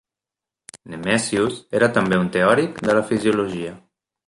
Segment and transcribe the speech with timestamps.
[0.93, 3.79] Nemesius era també un teòric de la fisiologia.